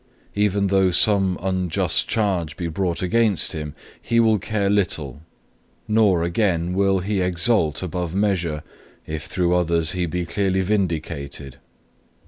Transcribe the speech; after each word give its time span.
Even 0.33 0.65
though 0.65 0.89
some 0.89 1.37
unjust 1.43 2.07
charge 2.07 2.57
be 2.57 2.67
brought 2.67 3.03
against 3.03 3.51
him, 3.51 3.75
he 4.01 4.19
will 4.19 4.39
care 4.39 4.67
little; 4.67 5.21
nor, 5.87 6.23
again, 6.23 6.73
will 6.73 7.01
he 7.01 7.21
exult 7.21 7.83
above 7.83 8.15
measure, 8.15 8.63
if 9.05 9.25
through 9.25 9.53
others 9.53 9.91
he 9.91 10.07
be 10.07 10.25
clearly 10.25 10.61
vindicated. 10.61 11.57